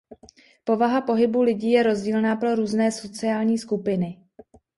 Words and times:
Povaha 0.63 1.01
pohybu 1.01 1.41
lidi 1.41 1.69
je 1.69 1.83
rozdílná 1.83 2.35
pro 2.35 2.55
různé 2.55 2.91
sociální 2.91 3.57
skupiny. 3.57 4.19